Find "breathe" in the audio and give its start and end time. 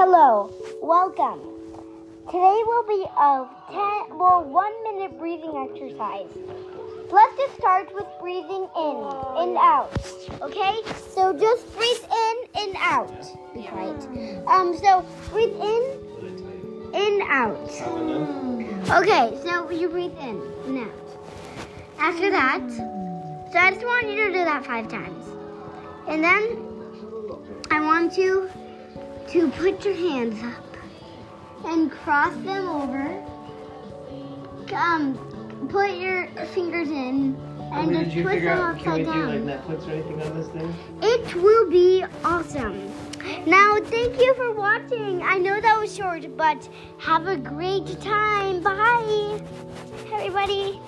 11.76-12.04, 15.32-15.56, 19.88-20.16